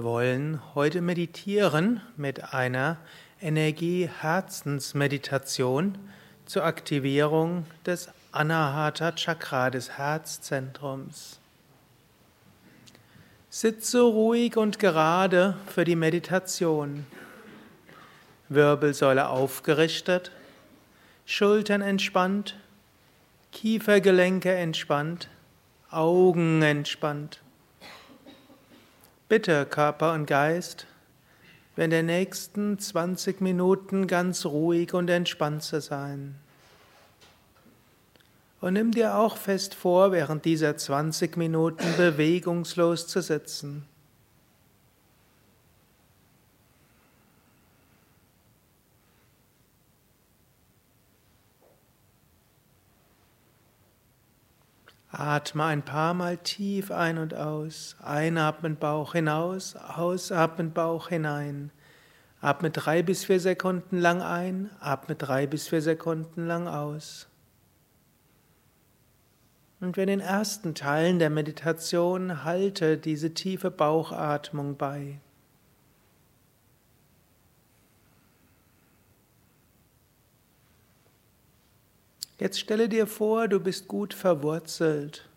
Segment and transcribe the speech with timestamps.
[0.00, 2.96] Wir wollen heute meditieren mit einer
[3.42, 5.98] Energie-Herzensmeditation
[6.46, 11.38] zur Aktivierung des Anahata Chakra, des Herzzentrums.
[13.50, 17.04] Sitze ruhig und gerade für die Meditation.
[18.48, 20.30] Wirbelsäule aufgerichtet,
[21.26, 22.56] Schultern entspannt,
[23.52, 25.28] Kiefergelenke entspannt,
[25.90, 27.42] Augen entspannt.
[29.30, 30.88] Bitte Körper und Geist,
[31.76, 36.34] während der nächsten 20 Minuten ganz ruhig und entspannt zu sein.
[38.60, 43.86] Und nimm dir auch fest vor, während dieser 20 Minuten bewegungslos zu sitzen.
[55.20, 57.94] Atme ein paar Mal tief ein und aus.
[58.02, 61.72] Einatmen Bauch hinaus, ausatmen Bauch hinein.
[62.40, 67.28] Atme drei bis vier Sekunden lang ein, atme drei bis vier Sekunden lang aus.
[69.80, 75.20] Und wenn in den ersten Teilen der Meditation halte diese tiefe Bauchatmung bei.
[82.40, 85.28] Jetzt stelle dir vor, du bist gut verwurzelt.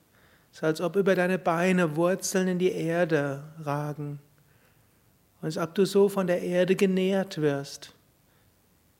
[0.53, 4.19] Es ist, als ob über deine Beine Wurzeln in die Erde ragen.
[5.41, 7.93] Und als ob du so von der Erde genährt wirst.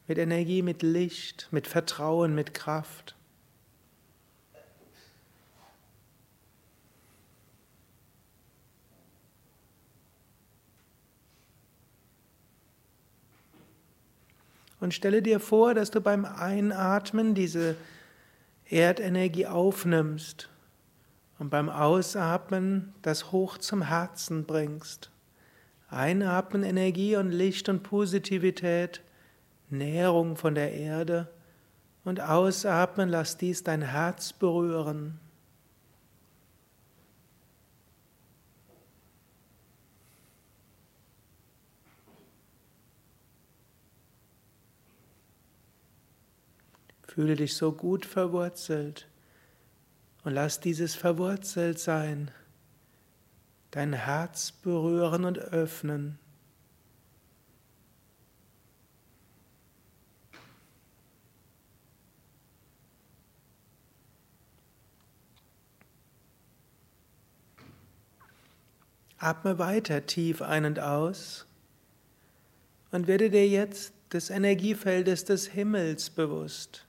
[0.06, 3.16] Mit Energie, mit Licht, mit Vertrauen, mit Kraft.
[14.82, 17.78] Und stelle dir vor, dass du beim Einatmen diese
[18.74, 20.50] Erdenergie aufnimmst
[21.38, 25.12] und beim Ausatmen das hoch zum Herzen bringst.
[25.90, 29.02] Einatmen Energie und Licht und Positivität,
[29.70, 31.30] Nährung von der Erde
[32.04, 35.20] und ausatmen lass dies dein Herz berühren.
[47.14, 49.08] Fühle dich so gut verwurzelt
[50.24, 52.32] und lass dieses Verwurzeltsein
[53.70, 56.18] dein Herz berühren und öffnen.
[69.20, 71.46] Atme weiter tief ein und aus
[72.90, 76.88] und werde dir jetzt des Energiefeldes des Himmels bewusst.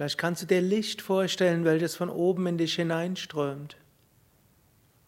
[0.00, 3.76] Vielleicht kannst du dir Licht vorstellen, welches von oben in dich hineinströmt.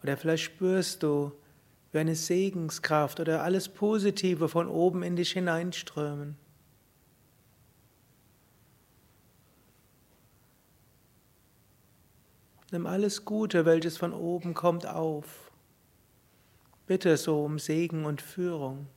[0.02, 1.32] Oder vielleicht spürst du,
[1.92, 6.36] wie eine Segenskraft oder alles Positive von oben in dich hineinströmen.
[12.70, 15.50] Nimm alles Gute, welches von oben kommt, auf.
[16.86, 18.88] Bitte so um Segen und Führung.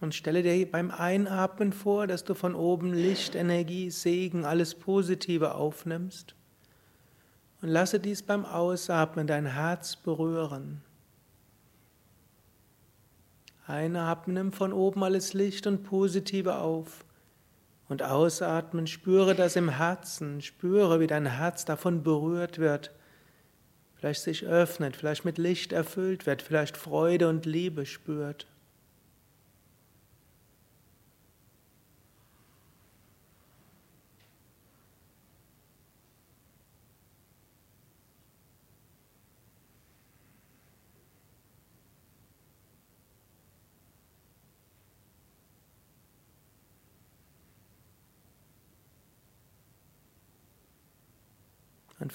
[0.00, 5.54] Und stelle dir beim Einatmen vor, dass du von oben Licht, Energie, Segen, alles Positive
[5.54, 6.34] aufnimmst.
[7.62, 10.82] Und lasse dies beim Ausatmen dein Herz berühren.
[13.66, 17.04] Einatmen, nimm von oben alles Licht und Positive auf.
[17.88, 22.92] Und ausatmen, spüre das im Herzen, spüre, wie dein Herz davon berührt wird,
[23.94, 28.46] vielleicht sich öffnet, vielleicht mit Licht erfüllt wird, vielleicht Freude und Liebe spürt.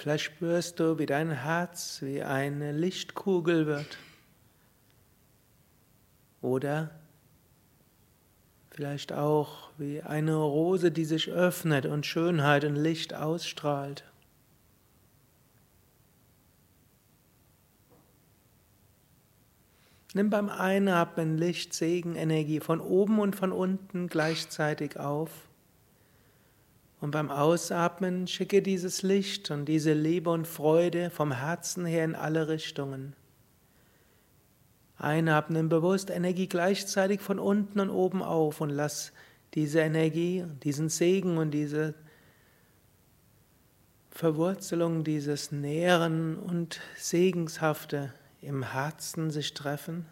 [0.01, 3.99] Vielleicht spürst du, wie dein Herz wie eine Lichtkugel wird.
[6.41, 6.89] Oder
[8.71, 14.03] vielleicht auch wie eine Rose, die sich öffnet und Schönheit und Licht ausstrahlt.
[20.15, 25.29] Nimm beim Einatmen Licht, Segen, Energie von oben und von unten gleichzeitig auf.
[27.01, 32.13] Und beim Ausatmen schicke dieses Licht und diese Liebe und Freude vom Herzen her in
[32.13, 33.15] alle Richtungen.
[34.97, 39.13] Einatmen bewusst Energie gleichzeitig von unten und oben auf und lass
[39.55, 41.95] diese Energie, diesen Segen und diese
[44.11, 50.05] Verwurzelung, dieses Nähren und Segenshafte im Herzen sich treffen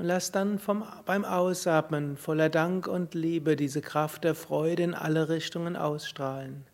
[0.00, 4.94] und lass dann vom, beim Ausatmen voller Dank und Liebe diese Kraft der Freude in
[4.94, 6.64] alle Richtungen ausstrahlen.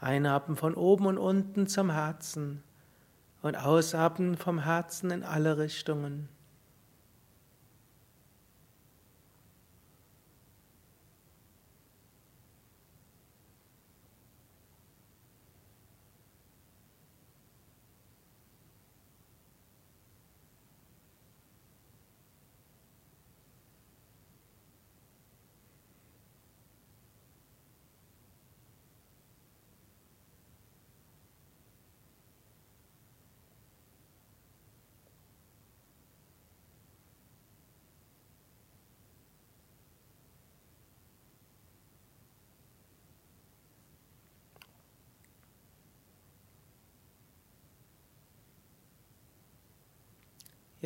[0.00, 2.62] Einatmen von oben und unten zum Herzen
[3.42, 6.30] und ausatmen vom Herzen in alle Richtungen.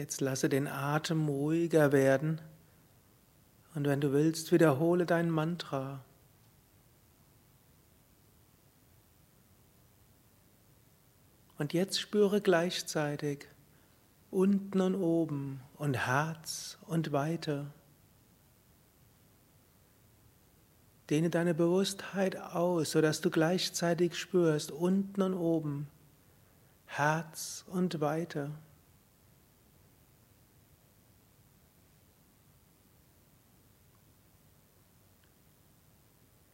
[0.00, 2.40] Jetzt lasse den Atem ruhiger werden
[3.74, 6.02] und wenn du willst, wiederhole dein Mantra.
[11.58, 13.46] Und jetzt spüre gleichzeitig
[14.30, 17.66] unten und oben und Herz und Weite.
[21.10, 25.88] Dehne deine Bewusstheit aus, sodass du gleichzeitig spürst unten und oben
[26.86, 28.50] Herz und Weite.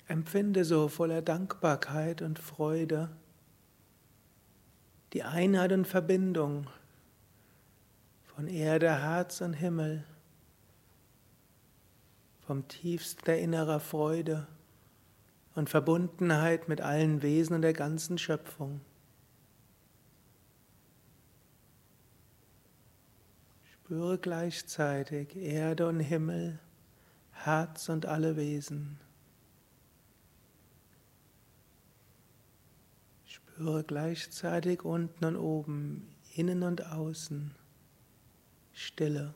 [0.08, 3.10] Empfinde so voller Dankbarkeit und Freude
[5.12, 6.66] die Einheit und Verbindung
[8.24, 10.04] von Erde, Herz und Himmel,
[12.46, 14.46] vom tiefsten innerer Freude
[15.54, 18.82] und Verbundenheit mit allen Wesen der ganzen Schöpfung.
[23.64, 26.58] Spüre gleichzeitig Erde und Himmel,
[27.32, 29.00] Herz und alle Wesen.
[33.56, 37.54] Spüre gleichzeitig unten und oben, innen und außen,
[38.74, 39.32] Stille.